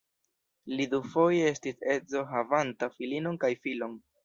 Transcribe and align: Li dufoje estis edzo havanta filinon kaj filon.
Li 0.79 0.87
dufoje 0.93 1.43
estis 1.51 1.85
edzo 1.97 2.25
havanta 2.33 2.91
filinon 2.97 3.41
kaj 3.47 3.53
filon. 3.67 3.97